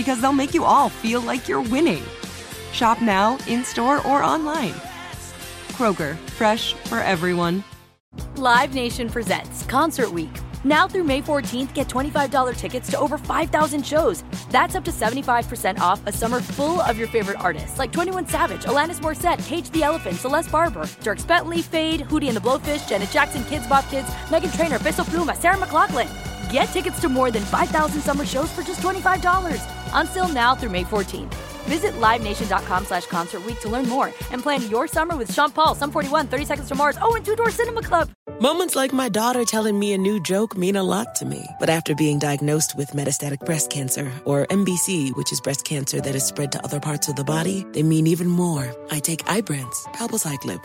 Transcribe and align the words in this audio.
because 0.00 0.18
they'll 0.18 0.32
make 0.32 0.54
you 0.54 0.64
all 0.64 0.88
feel 0.88 1.20
like 1.20 1.46
you're 1.46 1.60
winning. 1.60 2.02
Shop 2.72 3.02
now, 3.02 3.36
in 3.46 3.64
store, 3.64 3.96
or 4.06 4.22
online. 4.24 4.72
Kroger, 5.76 6.16
fresh 6.38 6.72
for 6.72 7.00
everyone. 7.00 7.62
Live 8.36 8.72
Nation 8.72 9.10
presents 9.10 9.62
Concert 9.66 10.10
Week. 10.10 10.30
Now 10.64 10.88
through 10.88 11.04
May 11.04 11.20
14th, 11.20 11.74
get 11.74 11.86
$25 11.86 12.56
tickets 12.56 12.90
to 12.92 12.98
over 12.98 13.18
5,000 13.18 13.86
shows. 13.86 14.24
That's 14.50 14.74
up 14.74 14.84
to 14.84 14.90
75% 14.90 15.78
off 15.80 16.00
a 16.06 16.12
summer 16.12 16.40
full 16.40 16.80
of 16.80 16.96
your 16.98 17.08
favorite 17.08 17.38
artists 17.38 17.78
like 17.78 17.92
21 17.92 18.26
Savage, 18.26 18.62
Alanis 18.62 19.00
Morissette, 19.00 19.46
Cage 19.46 19.68
the 19.70 19.82
Elephant, 19.82 20.16
Celeste 20.16 20.50
Barber, 20.50 20.84
Dierks 21.02 21.26
Bentley, 21.26 21.60
Feid, 21.60 22.08
Hootie 22.08 22.28
and 22.28 22.36
the 22.38 22.40
Blowfish, 22.40 22.88
Janet 22.88 23.10
Jackson, 23.10 23.42
Kidz 23.42 23.68
Bop 23.68 23.86
Kids, 23.90 24.08
Meghan 24.28 24.56
Trainor, 24.56 24.78
Peso 24.78 25.02
Pluma, 25.02 25.36
Sarah 25.36 25.58
McLachlan. 25.58 26.29
Get 26.50 26.64
tickets 26.64 27.00
to 27.00 27.08
more 27.08 27.30
than 27.30 27.44
5,000 27.44 28.00
summer 28.00 28.24
shows 28.24 28.50
for 28.50 28.62
just 28.62 28.80
$25. 28.80 29.62
Until 29.92 30.28
now 30.28 30.54
through 30.54 30.70
May 30.70 30.84
14th. 30.84 31.34
Visit 31.64 31.92
LiveNation.com 32.00 32.86
slash 32.86 33.06
Concert 33.06 33.42
to 33.60 33.68
learn 33.68 33.88
more 33.88 34.06
and 34.32 34.42
plan 34.42 34.68
your 34.68 34.88
summer 34.88 35.16
with 35.16 35.32
Sean 35.32 35.50
Paul, 35.50 35.74
Sum 35.74 35.92
41, 35.92 36.26
30 36.26 36.44
Seconds 36.44 36.68
to 36.68 36.74
Mars, 36.74 36.98
oh, 37.00 37.14
and 37.14 37.24
Two 37.24 37.36
Door 37.36 37.50
Cinema 37.50 37.82
Club. 37.82 38.10
Moments 38.40 38.74
like 38.74 38.92
my 38.92 39.08
daughter 39.08 39.44
telling 39.44 39.78
me 39.78 39.92
a 39.92 39.98
new 39.98 40.18
joke 40.18 40.56
mean 40.56 40.74
a 40.74 40.82
lot 40.82 41.14
to 41.16 41.24
me. 41.24 41.46
But 41.60 41.68
after 41.68 41.94
being 41.94 42.18
diagnosed 42.18 42.74
with 42.76 42.90
metastatic 42.92 43.40
breast 43.40 43.70
cancer, 43.70 44.10
or 44.24 44.46
MBC, 44.46 45.14
which 45.16 45.30
is 45.30 45.40
breast 45.40 45.64
cancer 45.64 46.00
that 46.00 46.14
is 46.14 46.24
spread 46.24 46.50
to 46.52 46.64
other 46.64 46.80
parts 46.80 47.08
of 47.08 47.16
the 47.16 47.24
body, 47.24 47.66
they 47.72 47.82
mean 47.82 48.06
even 48.06 48.28
more. 48.28 48.74
I 48.90 48.98
take 48.98 49.24
Ibrance, 49.26 49.84
palbociclib. 49.94 50.64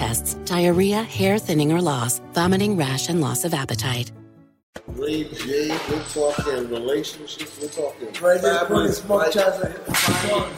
tests, 0.01 0.33
diarrhea, 0.45 1.03
hair 1.03 1.37
thinning 1.37 1.71
or 1.71 1.79
loss, 1.79 2.21
vomiting, 2.33 2.75
rash, 2.75 3.07
and 3.07 3.21
loss 3.21 3.43
of 3.45 3.53
appetite. 3.53 4.11
Ray 4.87 5.25
J, 5.25 5.69
we're 5.89 6.03
talking 6.05 6.69
relationships, 6.71 7.59
we're 7.61 7.67
talking 7.67 8.07
Right 8.19 8.41
there, 8.41 8.61
fabulous 8.61 8.97
smoke 8.97 9.25
life. 9.25 9.33
shots 9.33 9.63
at 9.63 9.85
the 9.85 9.93
front. 9.93 10.53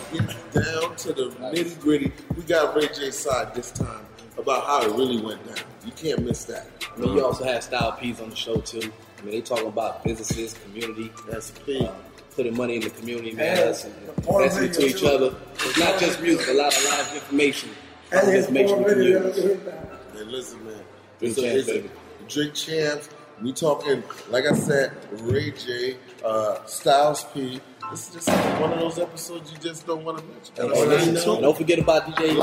Get 0.54 0.64
down 0.64 0.96
to 0.96 1.12
the 1.12 1.26
nitty 1.52 1.78
gritty. 1.81 2.14
We 2.38 2.44
got 2.44 2.74
Ray 2.74 2.88
J's 2.88 3.20
side 3.20 3.54
this 3.54 3.72
time 3.72 4.06
about 4.38 4.64
how 4.66 4.81
it 4.84 4.96
really 4.96 5.22
went 5.22 5.46
down. 5.46 5.66
You 5.86 5.92
can't 5.92 6.24
miss 6.24 6.46
that. 6.46 6.68
I 6.96 7.00
mean, 7.02 7.14
you 7.14 7.25
also 7.25 7.44
had 7.44 7.62
Styles 7.64 7.96
P 8.00 8.16
on 8.24 8.30
the 8.30 8.36
show 8.38 8.56
too. 8.62 8.94
I 9.20 9.22
mean, 9.24 9.31
they 9.31 9.42
talking 9.42 9.68
about 9.68 10.06
businesses, 10.06 10.54
community. 10.54 11.12
That's 11.30 11.52
big. 11.52 11.81
Uh, 11.81 11.92
putting 12.34 12.56
money 12.56 12.78
in 12.78 12.81
the 12.81 12.92
community, 12.92 13.34
man. 13.34 13.58
And 13.58 13.60
That's 13.60 13.84
the 13.84 14.22
porn 14.22 14.44
investing 14.46 14.68
into 14.68 14.86
each 14.88 15.02
too. 15.02 15.08
other. 15.08 15.36
It's 15.56 15.78
not 15.78 16.00
just 16.00 16.22
music, 16.22 16.48
a 16.48 16.54
lot 16.54 16.75
of 16.78 16.84
live 16.86 17.14
information. 17.16 17.72
And 18.13 18.28
his 18.28 18.47
information 18.47 18.78
four 18.84 18.91
in 18.91 18.97
the 19.00 19.03
video. 19.03 19.31
community. 19.31 20.31
Listen, 20.31 20.66
man. 20.66 20.74
Drink 21.19 21.22
It's 21.22 21.38
a- 21.38 21.41
champs, 21.41 21.59
it's 21.59 21.68
a- 21.69 21.74
baby. 21.74 21.90
Drink 22.29 22.53
champs. 22.53 23.09
We 23.41 23.51
talking, 23.51 24.03
like 24.29 24.46
I 24.46 24.53
said, 24.56 24.91
Ray 25.22 25.51
J, 25.51 25.97
uh, 26.24 26.63
Styles 26.66 27.25
P. 27.34 27.59
This 27.91 28.07
is 28.09 28.13
just 28.25 28.29
one 28.62 28.72
of 28.72 28.79
those 28.79 28.97
episodes 29.00 29.51
you 29.51 29.57
just 29.57 29.85
don't 29.85 30.06
want 30.06 30.19
to 30.19 30.24
miss. 30.24 30.51
And 30.57 30.69
That's 30.72 30.79
all 30.79 31.07
you 31.07 31.13
don't, 31.25 31.41
don't 31.41 31.57
forget 31.57 31.79
about 31.79 32.06
DJ 32.06 32.35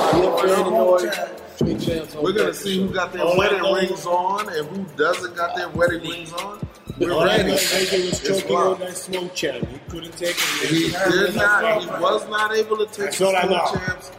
Drink 1.59 2.15
We're 2.23 2.33
gonna 2.33 2.53
see 2.55 2.83
who 2.83 2.93
got 2.93 3.13
their 3.13 3.25
wedding 3.37 3.63
rings 3.73 4.05
on 4.07 4.49
and 4.53 4.67
who 4.69 4.85
doesn't 4.97 5.35
got 5.37 5.57
their 5.57 5.69
wedding 5.71 6.03
rings 6.03 6.33
on. 6.35 6.59
We're 6.99 7.13
All 7.13 7.25
ready. 7.25 7.51
that 7.51 7.59
Reggae 7.59 8.11
was 8.11 8.21
It's 8.25 8.41
choking 8.43 8.57
on 8.57 8.79
that 8.81 8.97
smoke 8.97 9.35
champ. 9.35 9.67
He 9.69 9.79
couldn't 9.89 10.13
take 10.19 10.37
it. 10.37 10.69
He 10.69 10.91
did 10.91 11.35
not. 11.37 11.81
He 11.83 11.87
was 11.89 12.29
not 12.29 12.55
able 12.55 12.77
to 12.77 12.87
take 12.87 12.97
That's 13.07 13.19
the 13.19 13.25
what 13.27 13.35
I 13.37 13.47
smoke 13.47 13.81
champs. 13.87 14.11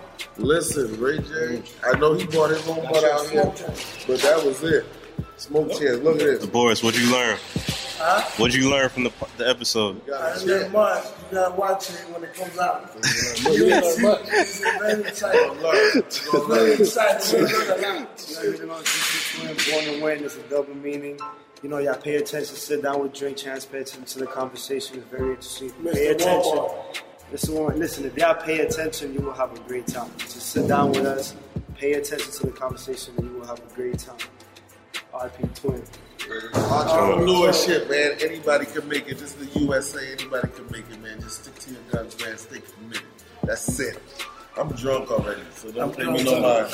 Listen, 0.41 0.99
Ray 0.99 1.19
J. 1.19 1.61
I 1.83 1.97
know 1.97 2.13
he 2.13 2.25
brought 2.25 2.49
his 2.49 2.67
own 2.67 2.81
butt 2.83 3.03
out 3.03 3.29
here, 3.29 3.43
but 4.07 4.19
that 4.21 4.43
was 4.45 4.63
it. 4.63 4.85
Smoke 5.37 5.69
champs. 5.69 6.03
Look 6.03 6.15
at 6.15 6.39
this. 6.39 6.45
Boris, 6.45 6.83
what'd 6.83 6.99
you 6.99 7.11
learn? 7.11 7.37
Huh? 7.97 8.21
What'd 8.37 8.55
you 8.55 8.69
learn 8.69 8.89
from 8.89 9.03
the, 9.03 9.11
the 9.37 9.47
episode? 9.47 10.01
I 10.11 10.37
didn't 10.39 10.71
much. 10.71 11.03
You 11.29 11.37
gotta 11.37 11.55
watch 11.55 11.89
it 11.91 11.95
when 12.11 12.23
it 12.23 12.33
comes 12.33 12.57
out. 12.57 12.89
You 13.43 13.51
You 13.51 13.69
learn 13.69 13.83
see, 13.83 14.01
much. 14.01 14.21
it's 14.25 14.59
very 14.59 15.01
exciting. 15.01 15.51
It's 15.61 16.19
very 16.47 16.73
exciting. 16.73 17.39
You 17.39 17.47
learn 17.47 17.67
a 17.67 17.81
lot. 17.81 18.59
You 18.59 18.65
know, 18.65 18.81
just 18.81 19.33
between 19.39 19.73
born 19.85 19.93
and 19.93 20.03
win 20.03 20.23
is 20.23 20.35
a 20.37 20.41
double 20.49 20.75
meaning. 20.75 21.19
You 21.61 21.69
know, 21.69 21.77
y'all 21.77 21.95
pay 21.95 22.15
attention, 22.15 22.55
sit 22.55 22.81
down 22.81 23.01
with 23.03 23.13
Drink 23.13 23.37
Champs, 23.37 23.65
pay 23.65 23.79
attention 23.81 24.05
to 24.05 24.19
the 24.19 24.25
conversation. 24.25 24.97
It's 24.97 25.05
very 25.07 25.29
interesting. 25.29 25.69
Pay 25.69 25.75
Mr. 26.07 26.11
attention. 26.15 26.51
Walmart. 26.57 27.01
Listen, 27.31 27.55
Warren, 27.55 27.79
listen, 27.79 28.03
if 28.03 28.17
y'all 28.17 28.33
pay 28.33 28.59
attention, 28.59 29.13
you 29.13 29.21
will 29.21 29.31
have 29.31 29.55
a 29.55 29.59
great 29.61 29.87
time. 29.87 30.11
Just 30.17 30.49
sit 30.49 30.67
down 30.67 30.89
with 30.89 31.05
us, 31.05 31.33
pay 31.75 31.93
attention 31.93 32.29
to 32.29 32.47
the 32.47 32.51
conversation, 32.51 33.13
and 33.17 33.29
you 33.29 33.37
will 33.37 33.47
have 33.47 33.59
a 33.59 33.73
great 33.73 33.97
time. 33.99 34.17
RP 35.13 35.61
Twin. 35.61 35.81
Entrepreneurship, 36.19 37.85
oh, 37.85 37.89
man. 37.89 38.17
Anybody 38.21 38.65
can 38.65 38.87
make 38.89 39.07
it. 39.07 39.17
This 39.17 39.35
is 39.35 39.47
the 39.47 39.59
USA. 39.61 40.11
Anybody 40.11 40.49
can 40.49 40.65
make 40.71 40.85
it, 40.91 41.01
man. 41.01 41.21
Just 41.21 41.43
stick 41.43 41.55
to 41.59 41.71
your 41.71 41.81
guns, 41.91 42.19
man. 42.19 42.37
Stay 42.37 42.59
committed. 42.59 43.07
That's 43.43 43.79
it. 43.79 43.97
I'm 44.57 44.69
drunk 44.73 45.09
already, 45.09 45.41
so 45.55 45.71
don't 45.71 45.95
pay 45.95 46.03
me 46.05 46.23
no 46.23 46.41
mind. 46.41 46.67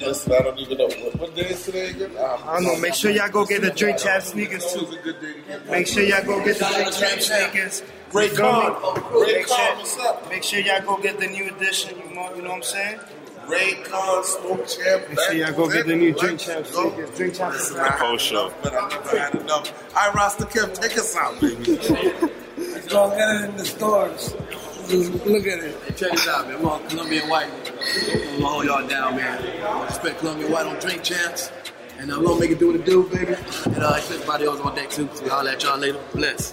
Listen, 0.00 0.32
I 0.32 0.40
don't 0.40 0.58
even 0.58 0.76
know 0.78 0.86
what, 0.86 1.14
what 1.20 1.34
day 1.36 1.50
is 1.50 1.64
today 1.64 1.90
again. 1.90 2.10
I 2.18 2.54
don't 2.54 2.64
know. 2.64 2.76
Make 2.80 2.94
sure 2.94 3.12
y'all 3.12 3.30
go 3.30 3.46
get 3.46 3.62
the 3.62 3.70
drink 3.70 3.98
champ 3.98 4.24
sneakers 4.24 4.72
too. 4.72 4.80
always 4.80 4.98
a 4.98 5.02
good 5.02 5.20
day 5.20 5.34
to 5.58 5.70
Make 5.70 5.86
sure 5.86 6.02
y'all 6.02 6.24
go 6.24 6.44
get 6.44 6.58
the 6.58 6.64
drink 6.64 6.92
champ 6.92 7.20
sneakers. 7.20 7.82
Ray 8.12 8.24
You 8.24 8.30
feel 8.30 8.46
me? 8.46 8.50
Khan. 8.50 9.12
Ray 9.22 9.32
Make 9.34 9.46
Khan, 9.46 9.56
sure- 9.56 9.76
what's 9.76 9.98
up? 9.98 10.28
Make 10.30 10.42
sure 10.42 10.60
y'all 10.60 10.82
go 10.84 10.96
get 11.00 11.20
the 11.20 11.28
new 11.28 11.46
edition. 11.54 11.96
You 11.96 12.14
know, 12.14 12.34
you 12.34 12.42
know 12.42 12.48
what 12.50 12.56
I'm 12.56 12.62
saying? 12.64 13.00
Ray 13.46 13.74
Khan, 13.84 14.24
Smoke 14.24 14.66
Champ. 14.66 15.08
Make 15.08 15.20
sure 15.20 15.34
y'all 15.34 15.52
go 15.52 15.70
get 15.70 15.86
the 15.86 15.94
new 15.96 16.12
drink 16.14 16.40
champ 16.40 16.66
sneakers. 16.66 17.16
Drink 17.16 17.34
champ 17.34 17.52
Listen, 17.54 17.76
sneakers. 17.76 17.92
I 17.92 17.96
had 17.96 18.30
enough, 18.32 18.62
but 18.62 18.74
I 18.74 18.88
never 18.88 19.18
had 19.18 19.34
enough. 19.36 19.96
I 19.96 20.10
Rasta 20.12 20.44
Kev, 20.44 20.74
take 20.74 20.98
us 20.98 21.14
out, 21.16 21.40
baby. 21.40 21.64
Go 22.88 23.10
get 23.10 23.28
it 23.28 23.50
in 23.50 23.56
the 23.56 23.64
stores. 23.64 24.34
Look 24.92 25.46
at 25.46 25.58
it. 25.60 25.96
Check 25.96 26.10
this 26.12 26.28
out, 26.28 26.48
man. 26.48 26.62
We're 26.62 26.70
on 26.70 26.86
Colombian 26.86 27.26
White. 27.30 27.48
I'm 27.48 28.40
gonna 28.40 28.46
hold 28.46 28.64
y'all 28.66 28.86
down, 28.86 29.16
man. 29.16 29.42
I 29.64 29.86
Respect 29.86 30.18
Colombian 30.18 30.52
White 30.52 30.66
on 30.66 30.78
Drink 30.80 31.02
Champs. 31.02 31.50
And 31.98 32.12
I'm 32.12 32.22
gonna 32.22 32.38
make 32.38 32.50
it 32.50 32.58
do 32.58 32.66
what 32.66 32.76
it 32.76 32.84
do, 32.84 33.08
baby. 33.08 33.34
And 33.64 33.78
uh, 33.78 33.94
expect 33.96 34.20
everybody 34.20 34.44
else 34.44 34.60
on 34.60 34.74
deck 34.74 34.90
too. 34.90 35.08
So 35.14 35.26
I'll 35.30 35.48
at 35.48 35.62
y'all 35.62 35.78
later. 35.78 36.00
Bless. 36.12 36.52